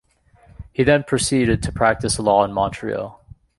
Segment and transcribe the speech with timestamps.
[0.73, 3.23] He then proceeded to practice law in Montreal.